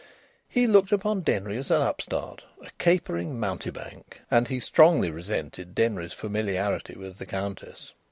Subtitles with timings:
[0.49, 6.11] He looked upon Denry as an upstart, a capering mountebank, and he strongly resented Denry's
[6.13, 7.93] familiarity with the Countess.